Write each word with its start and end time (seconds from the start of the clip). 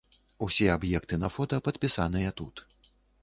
Усе 0.45 0.65
аб'екты 0.75 1.19
на 1.25 1.29
фота 1.35 1.59
падпісаныя 1.69 2.33
тут. 2.43 2.65